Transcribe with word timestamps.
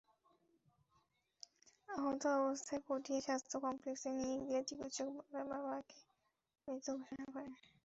আহত 1.89 2.23
অবস্থায় 2.39 2.81
পটিয়া 2.87 3.19
স্বাস্থ্য 3.27 3.55
কমপ্লেক্সে 3.65 4.09
নিয়ে 4.17 4.35
গেলে 4.41 4.61
চিকিৎসক 4.69 5.07
বাবাকে 5.51 5.97
মৃত 6.67 6.85
ঘোষণা 6.97 7.25
করেন। 7.33 7.51